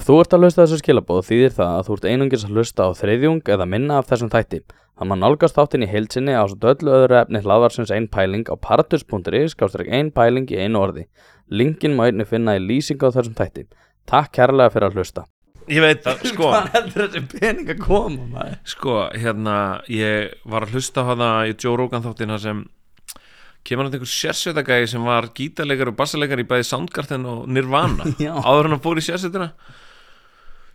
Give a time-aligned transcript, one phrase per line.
[0.00, 2.52] Ef þú ert að hlusta á þessu skilabóð þýðir það að þú ert einungis að
[2.54, 4.60] hlusta á þriðjung eða minna af þessum þætti.
[4.96, 8.56] Það má nálgast þáttinn í heilsinni á svo öllu öðru efni hlaðvarsins ein pæling á
[8.56, 11.04] partus.is skástrík ein pæling í einu orði.
[11.52, 13.66] Linkin má einni finna í lýsingu á þessum þætti.
[14.08, 15.26] Takk kærlega fyrir að hlusta.
[15.68, 18.56] Ég veit það, sko heldur þessi pening að koma maður?
[18.72, 19.58] Sko, hérna,
[19.92, 22.64] ég var að hlusta á hana í Joe Rogan þáttina sem
[23.68, 28.08] kemur hann einhver sérsveitagæði sem var gítarleikar og bassaleikar í bæði Soundgarden og Nirvana
[28.48, 29.52] áður hann að fór í sérsveitina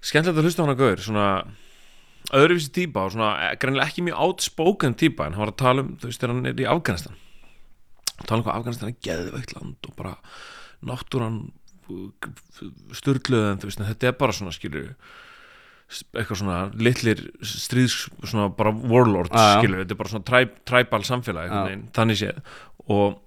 [0.06, 1.28] skemmtilegt að hlusta á hana gaur svona
[2.36, 5.86] öðruvísi típa og svona eh, greinilega ekki mjög outspoken típa en hann var að tala
[5.86, 7.20] um, þú veist, þegar hann er í Afganistan.
[8.24, 10.16] Tala um hvað Afganistan er geðveikt land og bara
[10.86, 11.40] náttúran
[12.96, 14.96] sturgluð en þú veist, en þetta er bara svona skilur
[16.18, 19.60] eitthvað svona litlir stríðs, svona bara warlords já.
[19.60, 22.40] skilur, þetta er bara svona tri tribal samfélag veginn, þannig séð.
[22.90, 23.20] Og,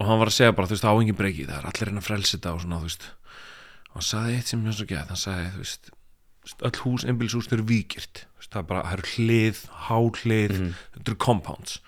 [0.00, 2.06] og hann var að segja bara, þú veist, á engin breyki það er allir hennar
[2.06, 3.04] frelsita og svona, þú veist.
[3.90, 5.92] Og hann sagði eitt sem mjög svo gæð hann sagði, þú veist,
[6.62, 10.74] öll hús einbýlishús þau eru víkirt, það er bara það eru hlið, háhlið, Mhm.
[10.96, 11.78] þetta eru compounds.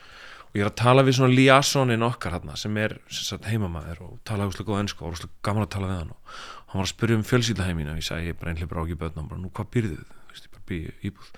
[0.50, 4.00] Og ég er að tala við svona liasonin okkar hérna sem er sem sagt, heimamaður
[4.03, 6.11] og tala úrslega góð ennsku og úrslega gaman að tala við hann.
[6.11, 8.81] Og hann var að spyrja um fjölsýldaheimin og ég sagði ég er bara einhlega bara
[8.83, 11.31] á ekki börn og bara nú hvað byrðið þið, Þú veist, ég bara byrði íbúð.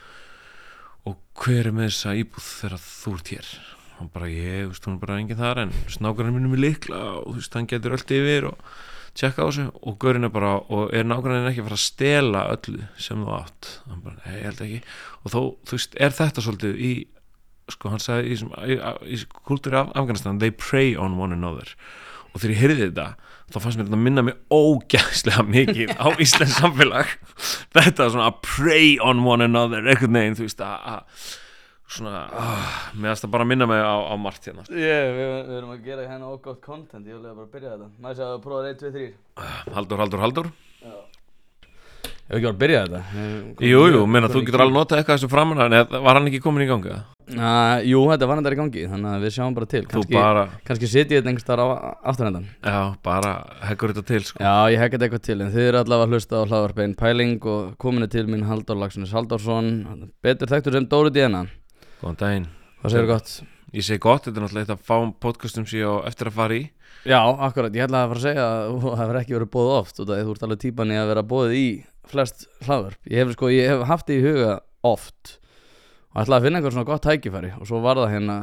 [1.07, 3.47] Og hver er með þessa íbúð þegar þú ert hér?
[3.99, 7.01] Hann bara ég, þú veist, hún er bara engin þar en snákarinn minnum er likla
[7.21, 8.59] og þú veist, hann getur öll yfir og
[9.19, 12.45] tjekka á þessu og gaurinn er bara, og er nákvæmlega ekki að fara að stela
[12.55, 13.73] öllu sem þú átt?
[13.93, 14.81] Bara, nei, ég held ekki.
[15.23, 16.93] Og þó, þú veist, er þetta svolítið í
[17.73, 18.39] sko, hann sagði í,
[18.75, 18.79] í,
[19.15, 21.69] í, kultúri af Afganistan, they prey on one another.
[22.33, 23.07] Og þegar ég heyrði þetta
[23.53, 27.11] þá fannst mér þetta minna mig ógæðslega mikið á Íslands samfélag.
[27.77, 31.31] Þetta svona að prey on one another einhvern veginn, þú veist, að að-
[31.93, 32.67] svona, uh,
[32.97, 35.73] mér finnst það bara að minna mig á, á margt hérna Yeah, við, við erum
[35.77, 37.91] að gera hérna ógótt content, ég vil bara að byrja þetta.
[38.07, 39.09] Næst að prófa 1, 2, 3.
[39.77, 40.53] Haldur, Haldur, Haldur
[42.33, 43.01] Ég vil ekki bara að byrja þetta.
[43.61, 45.75] Ég- Jú, jú, menna þú getur alveg notað eitthvað þessu framan en
[46.07, 46.89] var hann ekki komin í gangi?
[46.89, 47.03] eða?
[47.33, 49.83] Uh, jú, þetta var þetta í gangi, þannig að við sjáum bara til.
[49.91, 51.67] Þú bara, Kannski setjið þetta einhvers þar á
[52.09, 52.47] afturhendan.
[52.65, 53.33] já, bara
[53.69, 56.13] heggur þetta til, sko Já, ég hekka þetta eitthvað til, en þið eru allavega að
[56.17, 61.11] hlusta á hlaðvarpein Pæling og kominu til mín Halldór Lagsnes Halldórsson, betur þekktur sem Dóri
[61.13, 61.47] Díana.
[62.03, 62.47] Góðan daginn
[62.83, 63.33] Hvað segir gott?
[63.73, 66.57] Ég segi gott, þetta er náttúrulega eitt að fá podcastum síðan á eftir að fara
[66.59, 66.63] í
[67.09, 70.01] Já, akkurat, ég ætla að fara að segja að þú hefur ekki verið bóðið oft
[70.03, 71.65] af því þú ert alveg típan í að vera bóðið í
[72.13, 72.99] flest hlaðvarp.
[73.11, 74.53] Ég hef sko, ég hef haft þið í huga
[74.93, 75.33] oft
[76.13, 78.37] og ætla að finna einhver svona gott tækifæri og svo var það hérna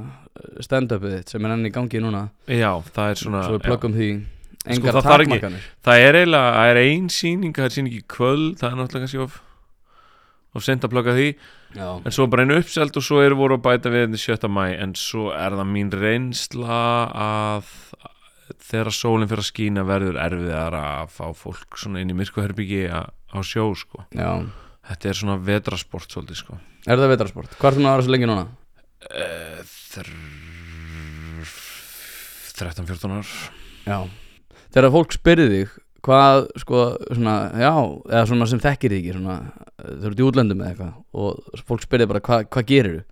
[0.65, 3.67] stand-upið þitt sem er enn í gangi núna Já, það er svona svo við já.
[3.69, 4.09] plöggum því
[4.59, 7.75] Sko, engar það þarf ekki- takmarkanir Það er eiginlega, það er ein sýning Það er
[7.77, 9.37] sýning í kvöld, það er náttúrulega kannski of
[10.57, 11.27] of sent að plugga því
[11.77, 14.49] Já, en svo bara einu uppselt og svo eru voru að bæta við þetta 7.
[14.49, 16.79] mæ en svo er það mín reynsla
[17.13, 17.73] að
[18.69, 23.37] þegar sólinn fyrir að skína verður erfiðar að fá fólk svona inn í myrkuherbyggi á
[23.45, 24.07] sjó sko.
[24.15, 24.49] já
[24.89, 26.57] þetta er svona vetrasport svolítið sko.
[26.89, 27.53] Er það vetrasport?
[27.59, 28.45] Hvað er þú að vera svo lengi núna?
[29.09, 29.59] Eh,
[29.93, 30.09] þr...
[32.59, 33.29] 13-14 ár
[33.87, 33.99] Já
[34.69, 37.71] Þegar fólk spyrði þig hvað sko svona, já,
[38.09, 39.37] eða svona sem þekkir þig ekki svona,
[39.79, 40.93] þau eru í útlöndum eða eitthvað
[41.23, 43.03] og fólk spyrði bara hvað hva gerir þú?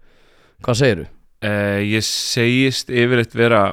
[0.68, 1.10] Hvað segir þú?
[1.38, 3.66] Uh, ég segist yfirleitt vera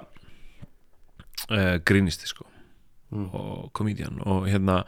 [1.50, 2.44] uh, grínisti sko
[3.14, 3.28] Mm.
[3.30, 4.80] og komedian og hérna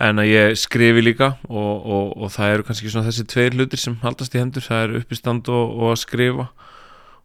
[0.00, 3.82] en að ég skrifi líka og, og, og það eru kannski svona þessi tveir hlutir
[3.82, 6.46] sem haldast í hendur, það er uppistand og, og að skrifa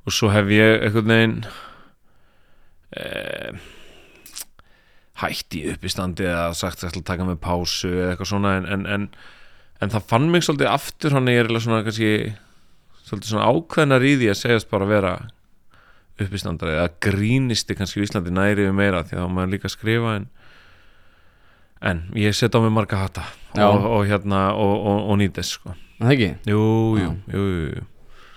[0.03, 1.37] og svo hef ég einhvern veginn
[2.99, 3.61] uh,
[5.21, 8.85] hætt í uppistandi eða sagt að að taka með pásu eða eitthvað svona en, en,
[8.91, 9.05] en,
[9.83, 12.11] en það fann mig svolítið aftur hann er svona kannski
[13.05, 15.13] svolítið svona ákveðnar í því að segjast bara að vera
[16.25, 20.13] uppistandari eða grínisti kannski í Íslandi næri við meira því að þá maður líka skrifa
[20.19, 20.27] en,
[21.91, 23.25] en ég set á mig marga hata
[23.55, 26.29] og, og hérna og, og, og nýtis sko Það ekki?
[26.51, 26.63] jú,
[26.99, 27.83] jú, jú, jú.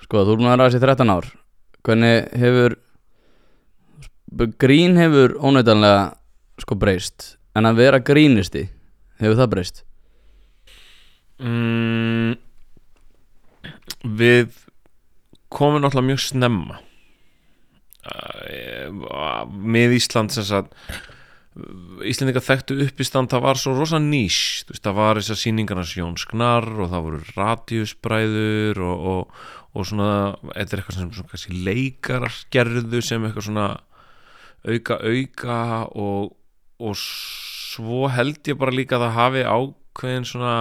[0.05, 1.27] Sko, þú erum að vera þessi 13 ár
[1.87, 2.77] Hvernig hefur
[4.63, 6.18] Grín hefur ónættanlega
[6.65, 8.69] sko breyst En að vera grínisti
[9.19, 9.85] Hefur það breyst?
[11.39, 12.35] Mm,
[14.19, 14.55] við
[15.55, 16.81] komum náttúrulega mjög snemma
[18.11, 20.75] uh, með Ísland sem sagt
[22.07, 26.69] Íslendinga þekktu uppistand það var svo rosa nýs veist, það var þessar sýningarnas Jón Sknar
[26.77, 29.41] og það voru radíusbræður og, og,
[29.75, 30.11] og svona
[30.53, 33.67] þetta er eitthvað sem svona, leikarar gerðu sem eitthvað svona
[34.69, 35.59] auka auka
[35.99, 36.31] og,
[36.79, 40.53] og svo held ég bara líka að það hafi ákveðin svona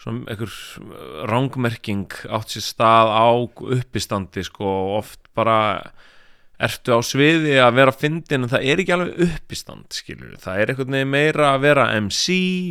[0.00, 0.54] svona einhver
[1.28, 5.58] rángmerking átt sér stað á uppistandi sko og oft bara
[6.60, 10.72] ertu á sviði að vera fyndin en það er ekki alveg uppistand skilur það er
[10.78, 12.26] veginn meira að vera MC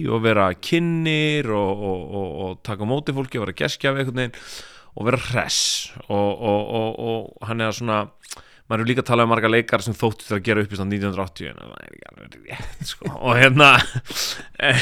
[0.09, 4.37] og vera kynir og, og, og, og taka móti fólki og vera geskjafi veginn
[4.99, 5.91] og vera hress.
[6.11, 7.99] Og hann er að svona
[8.69, 11.49] maður er líka að tala um marga leikar sem þóttu til að gera uppistand 1980
[11.49, 13.09] en það er ekki alveg rétt sko.
[13.25, 13.71] og hérna
[14.59, 14.73] e,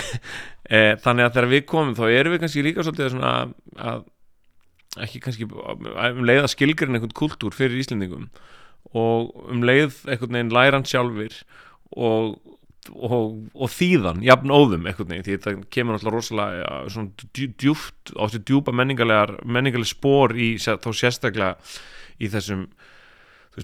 [0.67, 3.33] e, þannig að þegar við komum þá erum við kannski líka svolítið svona
[3.77, 4.05] að
[5.05, 8.27] ekki kannski um leið að skilgurinn einhvern kultúr fyrir Íslendingum
[8.97, 11.35] og um leið einhvern veginn læran sjálfur
[11.95, 12.37] og,
[12.91, 13.15] og,
[13.53, 18.43] og þýðan jafn óðum einhvern veginn því það kemur náttúrulega rosalega svona djúft á þessu
[18.47, 21.55] djúpa menningarlega spór í þá sérstaklega
[22.17, 22.67] í þessum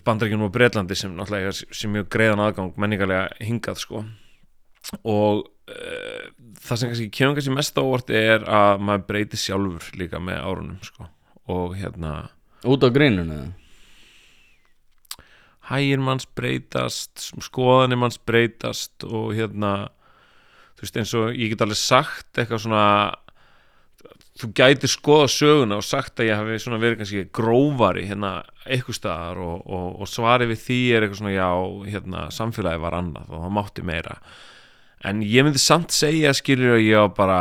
[0.02, 4.04] bandaríkjunum og Breitlandi sem náttúrulega sem mjög greiðan aðgang menningarlega hingað sko.
[5.08, 6.24] Og uh,
[6.60, 10.80] það sem kannski kemur kannski mest ávart er að maður breyti sjálfur líka með árunum
[10.86, 11.10] sko.
[11.54, 12.16] Og hérna
[12.64, 13.52] út á grínunni
[15.70, 19.74] hægir manns breytast skoðanir manns breytast og hérna
[20.76, 22.86] þú veist eins og ég get alveg sagt eitthvað svona
[24.40, 28.32] þú gæti skoða söguna og sagt að ég hafi verið kannski grófari hérna
[28.66, 31.52] eitthvað staðar og, og, og svari við því er eitthvað svona já
[31.94, 34.18] hérna samfélagi var annað og það mátti meira.
[35.04, 37.40] En ég myndi samt segja skilur að ég var bara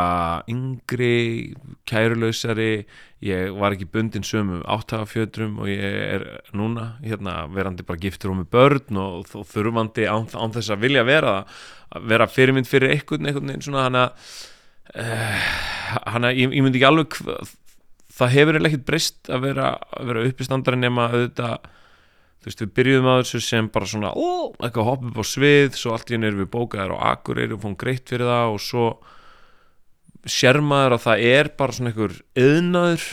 [0.50, 1.54] yngri,
[1.86, 2.72] kærulausari
[3.22, 6.24] ég var ekki bundin sömu áttagafjötrum og ég er
[6.58, 10.82] núna hérna, verandi bara giftur og með börn og, og þurfandi án, án þess að
[10.88, 11.36] vilja vera
[11.92, 14.04] að vera fyrirmynd fyrir einhvern einhvern svona hana,
[14.96, 15.50] uh,
[16.12, 17.19] hana ég, ég myndi ekki alveg
[18.12, 19.70] það hefur ekkert breyst að vera,
[20.00, 21.70] vera uppistandari nema auðvitað
[22.43, 25.76] þú veist, við byrjuðum að þessu sem bara svona ó, eitthvað hopp upp á svið
[25.79, 28.64] svo allt í henni erum við bókaðir á akureyri og fórum greitt fyrir það og
[28.64, 28.87] svo
[30.29, 33.06] sérmaður að það er bara svona einhver yðnaður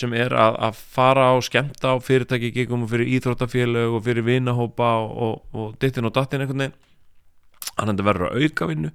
[0.00, 4.26] sem er að, að fara á skemta á fyrirtæki gigum og fyrir íþróttafélög og fyrir
[4.26, 6.76] vinahópa og, og, og dittin og dattin einhvern veginn.
[7.76, 8.92] Hann hendur verður að auka vinnu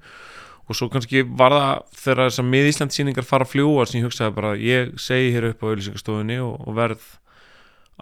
[0.66, 4.54] og svo kannski var það þegar þessar miðíslandsýningar fara að fljúa sem ég hugsaði bara
[4.58, 7.08] ég segi hér upp á auðlýsingarstofunni og, og verð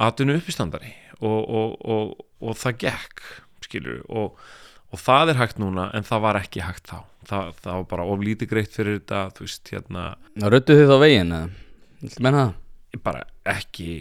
[0.08, 0.94] atvinnu uppistandari.
[1.24, 2.14] Og, og,
[2.44, 3.22] og það gekk
[3.64, 6.98] skilur og það er hægt núna en það var ekki hægt þá.
[7.24, 10.08] Það, það var bara oflítið greitt fyrir þetta þú veist hérna.
[10.54, 11.48] Röttu þið þá veginn eða?
[12.20, 12.60] Menna það?
[13.04, 13.94] Bara ekki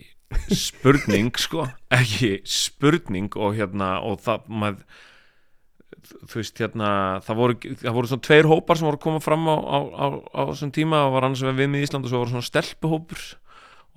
[0.52, 5.00] spurning sko, ekki spurning og hérna og það maður
[6.10, 6.88] þú veist hérna
[7.26, 10.06] það voru, það voru svona tveir hópar sem voru að koma fram á, á, á,
[10.34, 11.04] á þessum tíma.
[11.06, 13.24] Og var annars við með Ísland og svo voru svona stelpuhópur.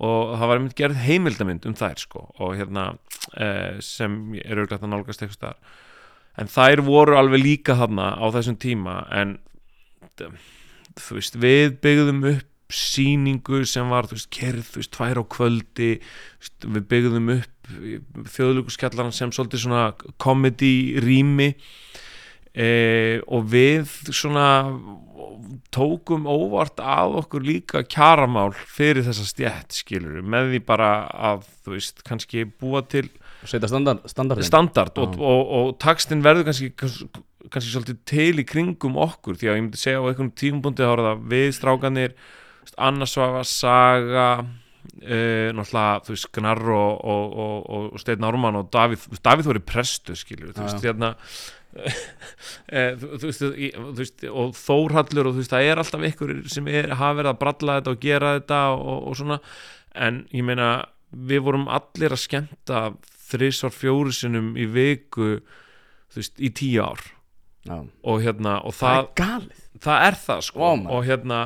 [0.06, 2.26] Og það var einmitt gerð heimildamind um þær sko.
[2.44, 2.88] Og hérna
[3.40, 5.78] eh, sem er auðvitað að nálgast eitthvað staðar.
[6.36, 8.98] En þær voru alveg líka þarna á þessum tíma.
[9.08, 9.38] En
[11.00, 15.24] þú veist við byggðum upp síningu sem var þú veist kerð, þú veist tvær á
[15.36, 15.90] kvöldi.
[16.42, 17.70] Veist, við byggðum upp
[18.34, 19.86] þjóðluguskjallaran sem svolítið svona
[20.22, 21.54] komedi rými
[22.56, 24.48] eh, og við svona
[25.74, 30.90] tókum óvart að okkur líka kjaramál fyrir þessa stjætt skilur með því bara
[31.30, 33.08] að þú veist kannski búa til
[33.46, 34.02] standard,
[34.46, 39.58] standard og, og, og takstinn verður kannski, kannski svolítið til í kringum okkur því að
[39.58, 42.16] ég myndi segja á einhvern þá er það við strákanir
[42.76, 44.28] annarsvafa, saga
[44.96, 49.62] Uh, náttúrulega, þú veist, Gnarr og, og, og, og Steinn Ármann og Davíð Davíð voru
[49.66, 51.10] prestu, skilju þú veist, hérna
[53.00, 53.30] þú, þú,
[53.98, 57.40] veist, og þórhallur og þú veist það er alltaf ykkur sem er, hafa verið að
[57.42, 59.40] bralla þetta og gera þetta og, og svona.
[59.96, 60.70] En ég meina
[61.10, 62.86] við vorum allir að skemta
[63.30, 65.36] þrísvar fjórusinum í viku
[66.12, 67.12] þú veist í tíu ár.
[67.66, 67.80] Já.
[68.06, 69.46] og hérna og það, það er,
[69.82, 70.60] það er það sko.
[70.62, 71.38] Oh, og hérna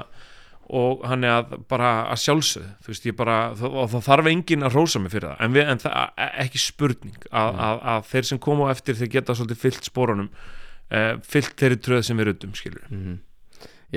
[0.71, 4.67] og hann er að bara að sjálfsögðu þú veist ég bara og það þarf engin
[4.67, 5.97] að rósa mig fyrir það en, við, en það
[6.27, 7.63] er ekki spurning að, mm.
[7.67, 11.81] að, að þeir sem koma á eftir þeir geta svolítið fyllt spórunum uh, fyllt þeirri
[11.83, 13.19] tröð sem við rundum skilur mm -hmm.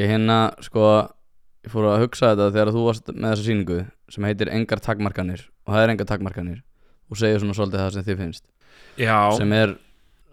[0.01, 0.87] ég hérna sko
[1.63, 5.45] ég fór að hugsa þetta þegar þú varst með þessa síningu sem heitir engar takmarkanir
[5.67, 6.63] og það er engar takmarkanir
[7.09, 8.43] og segja svona svolítið það sem þið finnst
[8.97, 9.19] Já.
[9.37, 9.77] sem er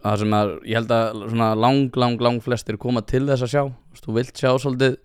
[0.00, 3.52] það sem er ég held að svona lang lang lang flestir koma til þess að
[3.52, 3.62] sjá
[4.00, 4.98] þú vilt sjá svolítið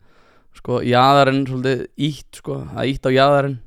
[0.60, 3.62] sko jæðarinn svolítið ítt sko, það ítt á jæðarinn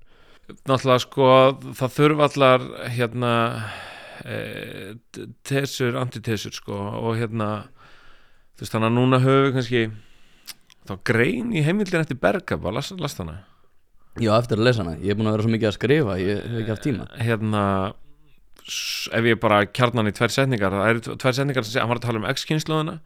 [0.49, 1.31] Náttúrulega sko
[1.77, 2.63] það þurfa allar
[2.95, 3.33] hérna
[4.25, 4.37] e,
[5.45, 7.51] tesur, antitesur sko og hérna
[8.57, 9.83] þú veist þannig að núna höfum við kannski
[10.89, 13.43] þá grein í heimildin eftir Bergaba, last, last hana?
[14.19, 16.41] Já, eftir að lesa hana, ég er búin að vera svo mikið að skrifa ég
[16.41, 17.09] hef ekki haft tíma.
[17.21, 17.65] Hérna
[19.19, 22.09] ef ég bara kjarnan í tvær setningar það eru tvær setningar sem hann var að
[22.09, 22.99] tala um X-kynnslóðuna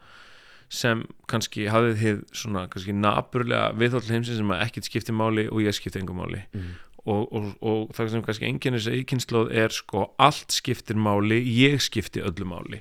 [0.72, 5.76] sem kannski hafið þið svona kannski naburlega viðhóll heimsins sem ekkert skipti máli og ég
[5.76, 6.42] skipti engum máli.
[6.56, 6.72] Mm.
[7.02, 11.82] og, og, og það sem kannski enginn þessi kynnslóð er sko allt skiptir máli, ég
[11.82, 12.80] skipti öllu máli.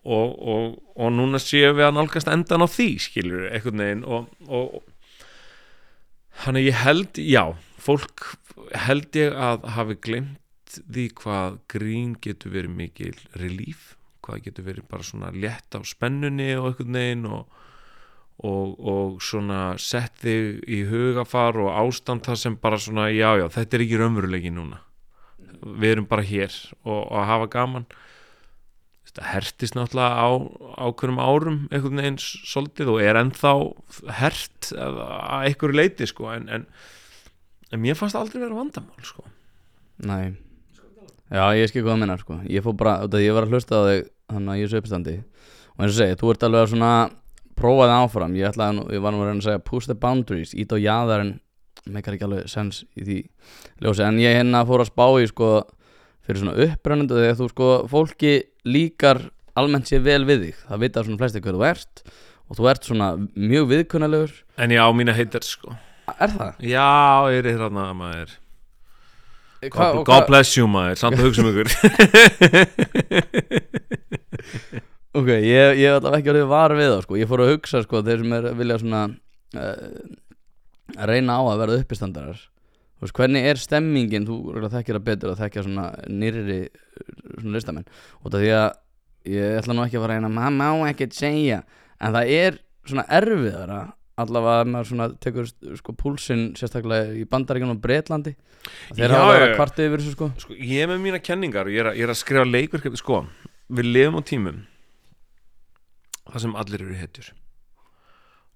[0.00, 4.04] Og, og, og núna séum við að nálgast endan á því skilur einhvern veginn.
[4.08, 4.80] Og, og
[6.44, 8.34] hann ég held, já fólk
[8.86, 13.94] held ég að hafi glemt því hvað grín getur verið mikil relíf
[14.30, 17.60] hvað getur verið bara svona létt á spennunni og einhvern veginn og
[18.46, 23.46] og, og svona sett þig í hugafar og ástand það sem bara svona, já, já,
[23.52, 24.80] þetta er ekki raunverulegi núna.
[25.60, 26.54] Við erum bara hér
[26.86, 27.88] og, og að hafa gaman.
[29.10, 30.28] Þetta hertist náttúrulega á
[30.86, 33.52] ákveðum árum einhvern veginn svolítið og er ennþá
[34.20, 35.00] hert að
[35.48, 36.68] einhverju leiti sko en, en,
[37.74, 39.26] en mér fannst aldrei vera vandamál sko.
[40.06, 40.38] Nei.
[41.30, 42.40] Já, ég skil að minna sko.
[42.50, 44.80] Ég fór bara, þetta ég var að hlusta á þig Þannig að ég er svo
[44.84, 46.92] uppstandi Og eins og segi, þú ert alveg að svona
[47.60, 50.70] Prófaði áfram, ég ætlaði ég var nú að reyna að segja Push the boundaries, ít
[50.72, 51.34] á jaðarinn.
[51.92, 53.16] Meikar ekki alveg sens í því
[53.84, 54.02] ljósi.
[54.06, 55.48] En ég hérna fór að spá í sko
[56.24, 58.32] Fyrir svona upprennendu Þegar þú sko, fólki
[58.68, 59.18] líkar
[59.60, 61.94] Almennt sé vel við þig, það vita svona flesti hver þú ert
[62.50, 65.68] Og þú ert svona mjög viðkunnalegur en ég á mína heitir sko.
[66.18, 66.52] Er það?
[66.66, 66.88] já,
[67.30, 68.30] ég er hérna maður.
[69.60, 71.68] Hva, God, God hvað- bless you maður, samt að hugsa um ykkur
[75.10, 77.16] Ok, ég, ég allavega ekki orðið var við það sko.
[77.18, 79.00] Ég fór að hugsa sko, þeir sem er vilja svona
[79.58, 79.88] uh,
[80.94, 82.44] að reyna á að verða uppistandarar.
[83.00, 84.36] Veist, hvernig er stemmingin, þú
[84.70, 86.58] þekkir það betur að þekkja svona nýrri
[87.40, 87.88] svona listamenn.
[88.22, 88.68] Og það því að
[89.34, 91.62] ég ætla nú ekki að fara að reyna maður má ekkert segja.
[92.00, 93.80] En það er svona erfiðara
[94.20, 95.46] allavega að maður svona tekur
[95.80, 98.34] sko púlsinn sérstaklega í bandaríkjunum og Bretlandi.
[98.92, 100.28] Þeir hafa verið að kvarta yfir þessu sko.
[100.44, 103.00] Sko, ég er með mína kenningar og ég er, að- ég er að skrifa leikverkefni
[103.00, 103.22] sko,
[103.70, 104.58] við lifum á tímum
[106.30, 107.30] það sem allir eru hetjur.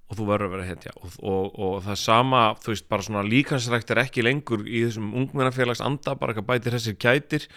[0.04, 0.92] Og þú verður að vera hetja.
[1.00, 5.14] Og, og, og það sama, þú veist, bara svona líkansrækt er ekki lengur í þessum
[5.22, 7.48] ungmennafélags anda, bara eitthvað bætir þessir kætir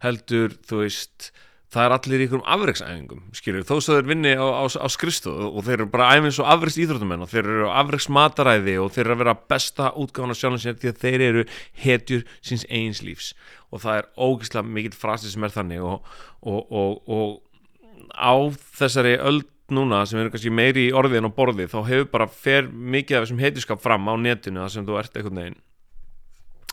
[0.00, 1.30] heldur, þú veist
[1.70, 5.50] það er allir í einhverjum afreiksæfingum skilur, þó svo þeir vinni á, á, á skrifstofu
[5.50, 9.04] og þeir eru bara æfins og afreiks íþróttumenn og þeir eru afreiks mataræði og þeir
[9.04, 11.44] eru að vera besta útgáfan af sjálfum sér því að þeir eru
[11.84, 13.30] hetjur síns eigins lífs.
[13.70, 16.10] Og það er ógeðslega mikill frasi sem er þannig og,
[16.42, 18.34] og, og, og á
[18.80, 22.26] þessari öld núna sem eru kannski meiri í orði en á borði þá hefur bara
[22.26, 25.60] fer mikið af þessum hetjuskap fram á netinu þar sem þú ert einhvern veginn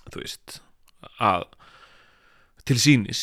[0.07, 0.57] þú veist
[1.21, 1.45] að
[2.67, 3.21] til sínis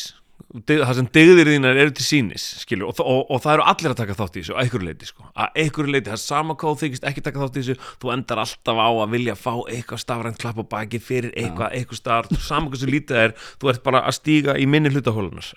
[0.63, 3.99] það sem degðir þínar eru til sínis skilur, og, og, og það eru allir að
[3.99, 6.75] taka þátt í þessu að einhverju leiti, sko, að einhverju leiti það er sama hvað
[6.75, 10.03] þú þykist ekki taka þátt í þessu þú endar alltaf á að vilja fá eitthvað
[10.05, 13.83] stafrænt klapp á baki fyrir eitthvað, eitthvað starf sama hvað sem lítið er, þú ert
[13.87, 15.51] bara að stíga í minni hlutahólunar,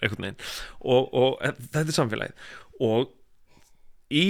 [0.80, 2.50] og, og þetta er samfélagið.
[2.88, 3.08] Og
[4.14, 4.28] í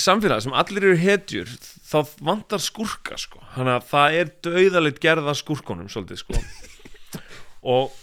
[0.00, 1.50] samfélagi sem allir eru hetjur
[1.86, 3.42] þá vantar skurka sko.
[3.54, 6.40] Þannig að það er dauðalegt gerða skurkunum svolítið sko.
[7.74, 7.94] Og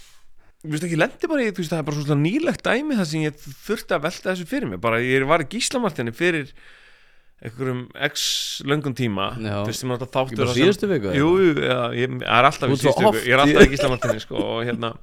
[0.62, 3.08] Þú veist ekki, lendi bara í, þú veist, það er bara svona nýlegt dæmi það
[3.10, 6.52] sem ég þurfti að velta þessu fyrir mig bara ég var í gíslamartinni fyrir
[7.42, 8.26] einhverjum x
[8.70, 9.56] löngum tíma Já.
[9.64, 11.18] þú veist, sem alltaf þáttur bara síðustu viku, eða?
[11.18, 13.34] Jú, jú, já, ég ég er alltaf Þú í ert svo síðustu viku oft Ég
[13.34, 14.94] er alltaf í gíslamartinni, sko, og hérna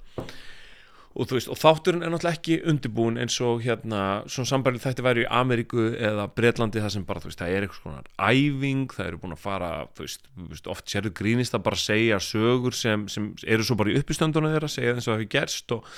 [1.18, 5.02] og þú veist, og þátturinn er náttúrulega ekki undirbúin eins og hérna svona sambærið þetta
[5.02, 8.84] væri í Ameríku eða Bretlandi það sem bara, þú veist, það er eitthvað svona æfing,
[8.94, 12.20] það eru búin að fara þú veist, þú veist oft sérðu grínist að bara segja
[12.22, 15.75] sögur sem, sem eru svo bara í uppistöndunum þeirra, segja eins og það hefur gerst
[15.75, 15.92] og,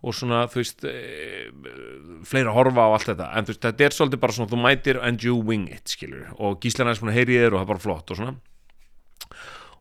[0.00, 0.96] og svona, þú veist e,
[2.32, 3.30] fleira horfa á allt þetta.
[3.36, 6.28] En þú veist, þetta er svolítið bara svona, þú mætir and you wing it, skilur,
[6.38, 8.36] og gíslan er svona heyri þér og það er bara flott og svona.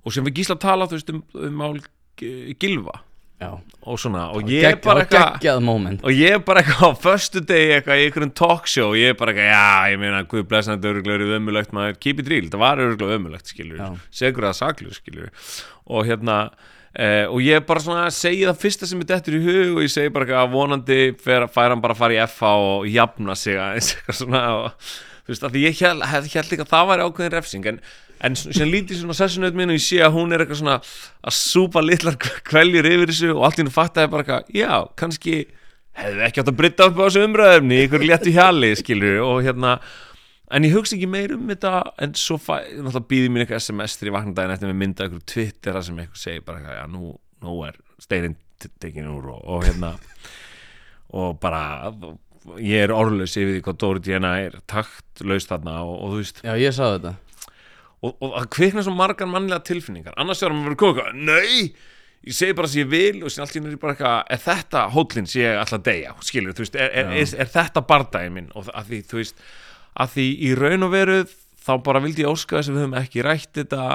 [0.03, 1.79] Og sem við gísla tala, þú veist, um, um mál
[2.17, 3.03] G- Gylfa
[3.37, 3.51] Já,
[3.85, 5.59] og svona, og ég er bara eitthvað
[6.01, 9.19] og ég er bara eitthvað á föstu degi eitthvað í einhverjum talkshow og ég er
[9.19, 12.63] bara eitthvað, já, ég meina, blessa þetta öruglega eru ömulegt, maður, keep it real, það
[12.63, 13.91] var öruglega ömulegt, skilur, Já.
[14.23, 15.29] segur það saklu, skilur,
[15.85, 16.39] og hérna
[16.97, 19.75] eh, og ég er bara svona að segja það fyrsta sem er dettur í hug
[19.75, 23.37] og ég segi bara eitthvað vonandi fær hann bara að fara í FH og jafna
[23.37, 24.89] sig aðeins, eitthvað svona og
[25.27, 27.79] þú veist, af því ég held, held, held líka að það væri ákveðin refsing, en,
[28.23, 31.35] en sem lítið svona sessunaut minn og ég sé að hún er eitthvað svona að
[31.35, 32.17] súpa litlar
[32.47, 34.71] kveljur yfir þessu og allt í hún fattaði bara eitthvað, já,
[35.03, 35.37] kannski
[35.97, 39.77] hefði ekki átt að breyta upp á þessu umræðumni ykkur léttu hjali, skilur og hérna,
[40.55, 43.99] en ég hugsa ekki meir um þetta en svo fæ, náttúrulega býði mér eitthvað SMS
[43.99, 46.77] þegar ég vakna daginn eftir með mynda ykkur Twitter þar sem eitthvað segir bara eitthvað,
[46.79, 48.37] já, nú, nú er steirinn
[48.81, 49.93] tekin úr og, og hérna
[51.17, 51.91] og bara
[52.63, 56.41] ég er orðlaus yfir því hvað Dóri Díana er taktlaus þarna og, og þú veist.
[56.45, 57.13] Já, ég sagði þetta.
[57.97, 60.17] Og, og það kvikna svo margar mannlega tilfinningar.
[60.21, 61.71] Annars er hann verið eitthvað, nei
[62.27, 64.41] ég segi bara sem ég vil og sem allt í er ég bara eitthvað er
[64.43, 66.13] þetta hóllinn sem ég ætla að deyja?
[66.27, 68.49] Skilur, þú veist, er, er, er, er þetta bardagi minn?
[68.57, 69.41] Og að því, þú veist
[69.97, 71.17] að því í raun og veru
[71.67, 73.87] þá bara vildi ég óska þess að við höfum ekki rætt þetta.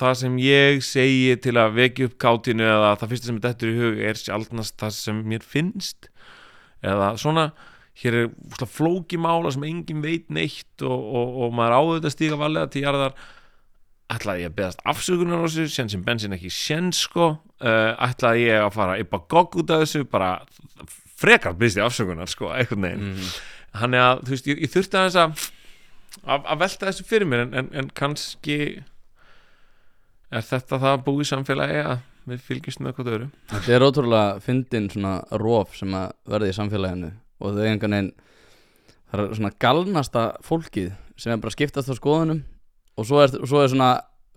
[0.00, 3.72] Það sem ég segi til að vekja upp kátinu eða það fyrsta sem er dettur
[3.72, 6.08] í hug er sjálfnast það sem mér finnst.
[6.80, 7.50] Eða svona
[8.00, 12.14] hér er úsla, flóki mála sem engin veit neitt og, og, og maður áður þetta
[12.14, 13.14] stíga valega til jarðar.
[14.10, 17.30] Ætlaði ég að beðast afsökunar á þessu sen sem bensin ekki sen sko.
[17.60, 20.32] Uh, ætlaði ég að fara yppa gogg út af þessu bara
[21.20, 23.08] frekar byrst ég afsökunar sko einhvern veginn.
[23.14, 23.32] Mm.
[23.80, 25.18] þannig að þú veist ég, ég þurfti að
[26.24, 28.58] að, að velta þessu fyrir mér en, en, en kannski
[30.30, 31.98] er þetta það að búa í samfélagi að
[32.30, 33.28] við fylgjumst með eitthvað öðru?
[33.50, 38.12] Þetta er ótrúlega fyndin svona róf sem að verði í samfélaginu og þau einhvern veginn
[39.10, 42.42] það er svona galnasta fólkið sem er bara skiptast á skoðunum
[43.00, 43.90] og svo er, svo er svona,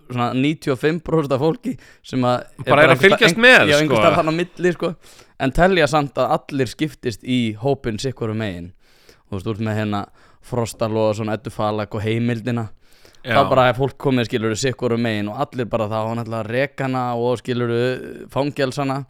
[0.10, 4.30] svona 95% af fólki sem að Bara er að fylgjast staðar- með, Já, sko.
[4.30, 4.94] á milli sko
[5.44, 8.72] en telja samt að allir skiptist í hópin sikkurum megin
[9.30, 10.06] þú veist, úr með hérna
[10.44, 12.70] Frostal og svona Eddu Falag og heimildina
[13.24, 13.38] Já.
[13.38, 16.50] þá bara er fólk komið skilur sikkurum megin og allir bara þá hann ætla að
[16.52, 17.72] rekana og skilur
[18.34, 19.06] fangelsana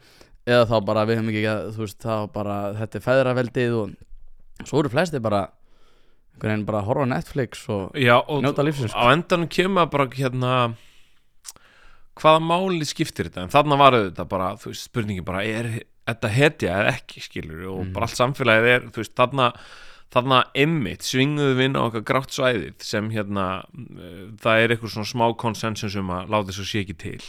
[0.46, 3.94] eða þá bara við höfum ekki að þú veist þá bara þetta er feðraveldið og
[4.68, 5.44] svo eru flesti bara
[6.34, 9.00] einhvern veginn bara að horfa Netflix og Já, og Njóta lífsins, sko.
[9.00, 10.54] á endanum kemur bara hérna
[12.20, 15.70] hvaða máli skiptir þetta en þarna var þetta bara, þú veist, spurningi bara er
[16.06, 17.94] þetta hetja eða ekki skilur og Mhm.
[17.96, 19.54] bara allt samfélagið er, þú veist, þarna
[20.14, 23.66] þarna emmitt svinguðu við inn á okkar grátt svæðið sem hérna
[24.38, 27.22] það er eitthvað svona smá konsensus um að láta þessu sé ekki til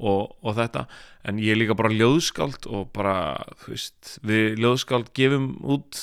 [0.00, 0.86] og, og þetta,
[1.28, 3.14] en ég er líka bara ljóðskáld og bara,
[3.62, 6.02] þú veist við ljóðskáld gefum út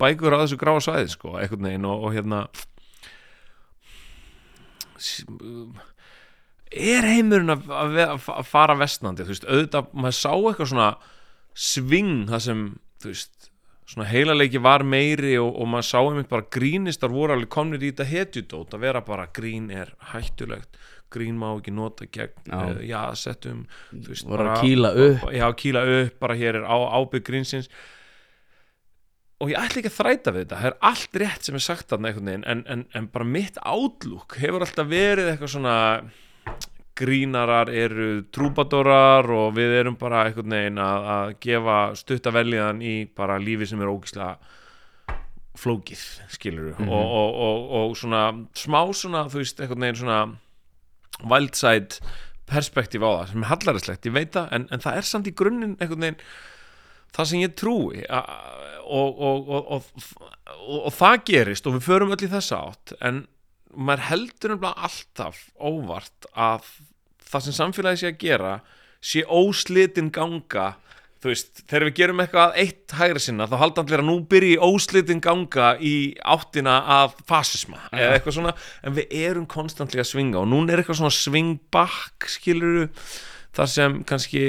[0.00, 2.44] bækur á þessu gráa svæði sko, einhvern veginn og, og hérna
[6.74, 7.98] er heimurinn að, að,
[8.34, 10.92] að fara vestnandi, þú veist, auðvitað maður sá eitthvað svona
[11.54, 12.62] sving það sem,
[13.02, 13.50] þú veist
[13.84, 17.92] svona heilaleiki var meiri og, og maður sá einmitt bara grínistar voru alveg komnir í
[17.92, 20.78] þetta hetjudót að vera bara grín er hættulegt
[21.14, 22.60] grín má ekki nota gegn Já.
[22.60, 26.66] já, já settum þú veist, voru að kýla upp já, kýla upp, bara hér er
[26.68, 27.70] á, ábygg grínsins
[29.42, 31.92] og ég ætla ekki að þræta við þetta það er allt rétt sem er sagt
[31.96, 35.78] einhvern veginn en, en, en bara mitt átlúk hefur alltaf verið eitthvað svona
[36.94, 43.40] grínarar eru trúbadorar og við erum bara einhvern veginn að, að gefa stuttavelliðan í bara
[43.42, 44.36] lífi sem er ógislega
[45.58, 46.00] flókið,
[46.34, 46.88] skilur Mhm.
[46.90, 48.22] og, og, og, og svona
[48.58, 50.20] smá svona, þú veist, einhvern veginn svona
[51.22, 52.00] wildside
[52.50, 55.34] perspektíf á það sem er hallaræslegt, ég veit það en, en það er samt í
[55.36, 56.20] grunninn einhvern veginn
[57.14, 58.02] það sem ég trúi.
[58.84, 59.86] Og, og, og,
[60.68, 63.22] og, það gerist og við förum öll í þessa átt en
[63.72, 66.66] maður heldur nefnilega alltaf óvart að
[67.24, 68.52] það sem samfélagi sé að gera
[69.04, 70.74] sé óslitin ganga
[71.24, 74.58] þú veist, þegar við gerum eitthvað eitt hægri sinna þá halda allir að nú byrji
[74.60, 78.52] óslitin ganga í áttina af fasisma eða eitthvað svona.
[78.84, 82.86] En við erum konstantlega að svinga og núna er eitthvað svona svingbakk skiluru
[83.56, 84.44] þar sem kannski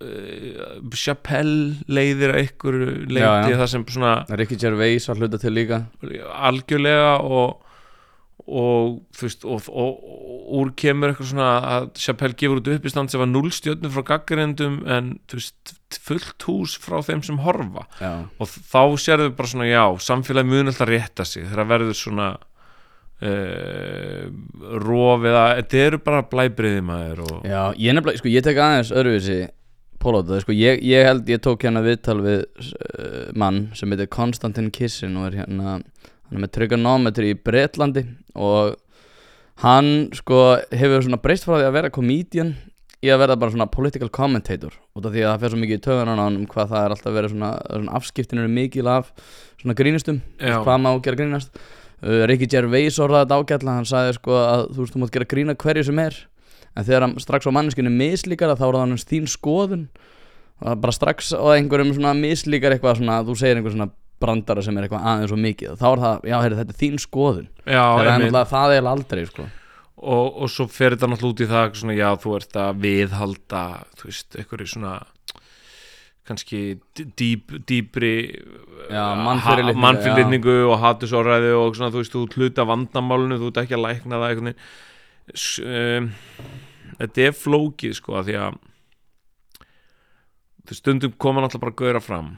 [0.00, 3.56] uh, Chappelle leiðir að ykkur leiti Já, já.
[3.60, 5.82] þar sem svona Ricky Gervais að hluta til líka.
[6.48, 7.67] Algjörlega og
[8.48, 13.12] og þú veist og, og, og úr kemur eitthvað svona að Chappelle gefur út uppistand
[13.12, 17.84] sem var null stjörnum frá gaggrindum en þú veist fullt hús frá þeim sem horfa.
[18.00, 22.30] Já, og þá sérðu bara svona já, samfélagi mun alltaf rétta sig þegar verður svona
[22.38, 24.24] uh,
[24.86, 28.92] rof eða þetta eru bara blæbriði maður og já ég nefnilega, sko ég tek aðeins
[28.94, 29.38] öðruvísi
[29.98, 34.70] pólóta, sko ég, ég held ég tók hérna viðtal við uh, mann sem heitir Konstantin
[34.74, 35.78] Kissin og er hérna
[36.28, 38.04] hann er með trigonometri í Bretlandi
[38.36, 38.76] og
[39.64, 42.54] hann sko hefur svona breyst frá því að vera comedian
[43.02, 45.78] í að verða bara svona political commentator út af því að það fer svo mikið
[45.78, 48.88] í töðunan á hann um hvað það er alltaf verið svona, svona afskiptin eru mikil
[48.90, 49.12] af
[49.60, 50.56] svona grínistum Já.
[50.66, 54.82] hvað má gera grínast uh, Ricky Gervais orðaði þetta ágætla hann sagði sko að þú
[54.82, 56.18] veist þú mátt gera grína hverju sem er
[56.74, 59.86] en þegar hann strax á manneskinu mislíkar þá er það hans þín skoðun
[60.58, 64.86] bara strax á einhverjum svona mislíkar eitthvað svona þú segir einhver svona brandara sem er
[64.88, 65.76] eitthvað aðeins og mikið.
[65.80, 67.48] Þá er það, já heyrðu þetta er þín skoðun.
[67.64, 69.46] Já, það er náttúrulega það er aldrei sko.
[69.98, 73.62] Og, og svo fer þetta náttúrulega út í það svona, já, þú ert að viðhalda
[73.98, 74.92] þú veist, einhverju svona
[76.28, 76.60] kannski
[77.18, 78.12] dýp, dýpri
[79.24, 82.24] mannfyrirlitningu, mannfyrirlitningu og hatusóræði og svona, þú veist, þú
[82.62, 84.34] af vandamálinu þú ert ekki að lækna það
[85.34, 86.10] S- um,
[87.00, 88.58] þetta er flókið sko, því að
[90.76, 92.28] stundum koma náttúrulega bara að gauðra fram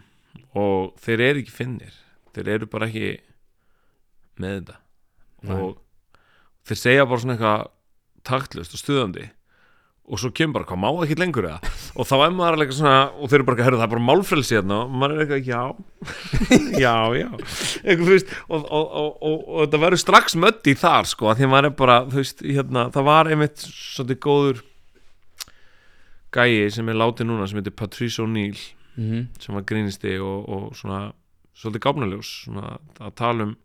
[0.59, 1.99] og þeir eru ekki finnir.
[2.35, 3.17] Þeir eru bara ekki
[4.41, 4.79] með þetta.
[5.41, 5.53] Nei.
[5.57, 5.79] og
[6.69, 7.69] þeir segja bara svona eitthvað
[8.29, 9.29] taktlust og stuðandi.
[10.11, 11.71] Og svo kemur bara, hvað má ekki lengur eða?
[12.01, 14.57] Og þá er maður alveg svona og þeir eru bara, herru það er bara málfrelsi
[14.57, 14.79] hérna.
[14.83, 15.61] Og maður er eitthvað, já.
[16.83, 17.29] Já, já.
[17.85, 21.47] Eitthvað, veist, og, og, og, og, og þetta verður strax mötti þar sko, að því
[21.47, 24.63] að maður er bara, veist, hérna það var einmitt svolítið góður
[26.35, 28.59] gæi sem er látið núna sem heitir Patrice O'Neill
[29.01, 31.13] mm sem var grínisti og, og svona
[31.57, 33.57] svolítið svona að tala um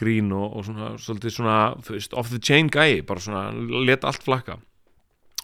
[0.00, 1.56] grín og, og svona svolítið svona
[1.88, 3.50] veist, off the chain gæi, bara svona
[3.84, 4.60] leta allt flakka.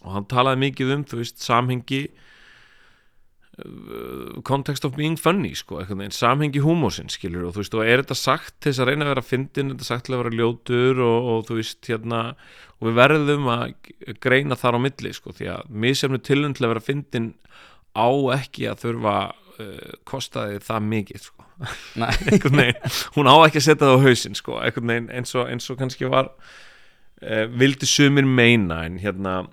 [0.05, 2.03] Og hann talaði mikið um þú veist, samhengi
[3.59, 8.05] uh, context of being funny sko, veginn, samhengi húmósinn skilur og þú veist, og er
[8.05, 10.37] þetta sagt til þess að reyna að vera fyndin, er þetta sagt til að vera
[10.41, 12.21] ljótur og, og þú veist, hérna
[12.77, 13.67] og við verðum að
[14.23, 17.33] greina þar á milli sko, því að misjafnu tilhund til að vera fyndin
[17.97, 21.45] á ekki að þurfa uh, kostaði það mikið sko.
[23.17, 26.29] Hún á ekki að setja það á hausinn sko, eins og, eins og kannski var
[26.29, 29.47] uh, vildi sumir meina en hérna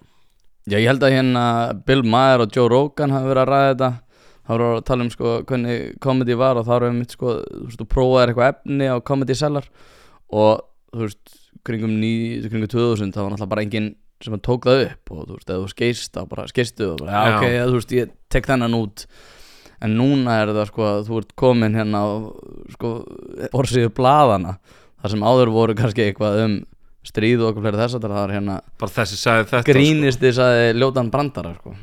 [0.67, 1.45] já ég held að hérna
[1.88, 3.91] Bill Maher og Joe Rogan hafa verið að ræða þetta.
[4.43, 7.65] Þá voru að tala um sko hvernig comedy var og þá voru mitt sko, þú
[7.69, 9.69] veist, þú prófaðir eitthvað efni á comedy sellar
[10.36, 11.93] og þú veist, kringum,
[12.49, 15.49] kringum 2000 þá var náttúrulega bara enginn sem að tók það upp og þú veist,
[15.49, 17.38] eða þú skeist þá bara skeistu og bara, já, Já.
[17.38, 19.06] ok, ja, þú veist, ég tek þennan út
[19.84, 22.08] en núna er það sko að þú ert komin hérna á
[22.76, 22.91] sko
[23.52, 24.54] borsíðu blaðana
[25.02, 26.54] þar sem áður voru kannski eitthvað um
[27.04, 29.73] stríð og okkur fleiri þess að það er hérna bara þessi sagði þetta sko.
[29.73, 31.73] grínisti sagði ljótan brandara sko.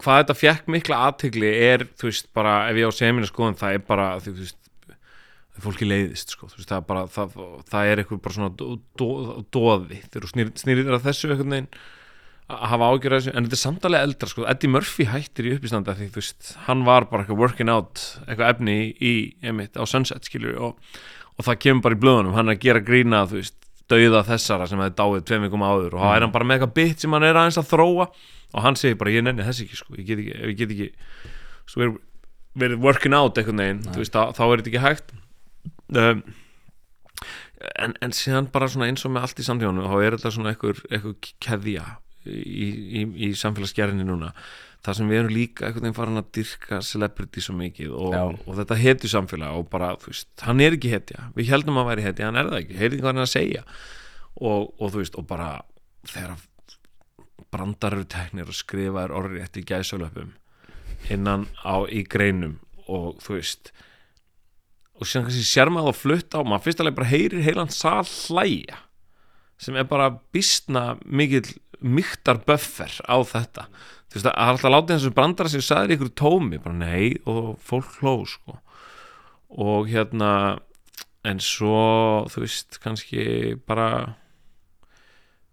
[0.00, 3.76] hvað þetta fekk mikla aðtegli er, þú veist, bara ef ég á semina skoðum, það
[3.76, 4.56] er bara þú veist,
[5.60, 7.34] fólki leiðist sko, veist, það bara, það,
[7.68, 11.28] það er eitthvað bara svona dó- dó- doði, þegar þú snýr- snýrir þér að þessu
[11.32, 11.68] einhvern veginn
[12.52, 15.94] að hafa ágjör þessu, en þetta er samtalið eldra sko, Eddie Murphy hættir í uppistanda
[15.96, 19.12] því þú veist, hann var bara eitthvað working out eitthvað efni í,
[19.44, 20.78] einmitt, á Sunset skilur og,
[21.36, 23.58] og það kemur bara í blöðunum, hann er að gera grína þú veist,
[23.92, 25.96] dauða þessara sem hefði dáið tveim vikum áður.
[25.98, 28.06] Og þá er hann bara með eitthvað bit sem hann er aðeins að þróa.
[28.52, 30.86] Og hann segir bara, ég nenni þess ekki sko, ég get ekki, ég get ekki
[31.68, 31.98] svo verið,
[32.62, 35.12] verið working out veist, þá, þá er þetta ekki hægt
[35.98, 36.22] um,
[37.78, 40.52] en, en síðan bara svona eins og með allt í samtíðanum þá er þetta svona
[40.52, 41.86] einhver, einhver keðja
[42.26, 44.32] í, í, í samfélagsgerðinni núna.
[44.82, 48.56] Það sem við erum líka einhvern veginn farin að dyrka celebrity svo mikið og, og
[48.58, 51.28] þetta hetju samfélag og bara, þú veist, hann er ekki hetja.
[51.36, 52.78] Við heldum að hann væri hetja, hann er það ekki.
[52.80, 53.62] Heyrði hvað hann er að segja?
[54.42, 55.52] Og, og þú veist, og bara
[56.10, 56.34] þegar
[57.52, 60.32] brandar eru teknir og skrifa er orðið eftir gæsalöpum
[61.12, 62.58] innan á í greinum
[62.90, 63.72] og þú veist
[65.02, 68.06] og síðan kannski sér maður að flutta á maður fyrst alveg bara heyrir heilan sal
[68.06, 68.80] hlæja
[69.62, 71.46] sem er bara býstna mikill
[71.82, 73.66] myktar buffer á þetta.
[74.10, 77.98] Þú veist að alltaf eins og brandara sem sagði ykkur tómi, bara nei og fólk
[78.00, 78.58] hló sko.
[79.52, 80.60] Og hérna
[81.26, 84.16] en svo þú veist kannski bara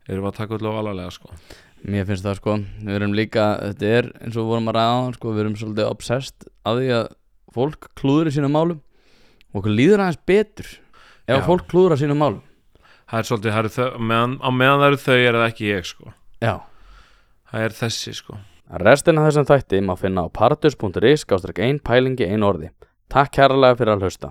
[0.09, 1.33] erum við að taka öllu alvarlega sko.
[1.79, 5.11] Mér finnst það sko, við erum líka, þetta er eins og við vorum að ræða
[5.15, 7.05] sko, við erum svolítið obsessed af því að
[7.55, 8.81] fólk klúður í sínum málum
[9.53, 11.37] og okkur líður aðeins betur ef Já.
[11.39, 12.41] að fólk klúður á sínum málum.
[13.09, 15.69] Það er svolítið, það eru þau, meðan, á meðan það eru þau er það ekki
[15.69, 16.13] ég sko.
[16.43, 16.55] Já.
[17.49, 18.41] Það er þessi sko.
[18.79, 22.69] Restina af þessum þætti má finna á partus.is skástrík ein pælingi ein orði.
[23.09, 24.29] Takk kærlega fyrir að hlusta